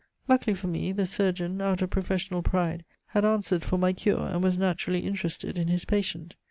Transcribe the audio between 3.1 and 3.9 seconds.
answered for